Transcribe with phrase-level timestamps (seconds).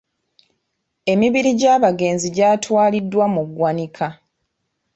[1.11, 4.07] Emibiri gy'abagenzi gyatwaliddwa mu ggwanika.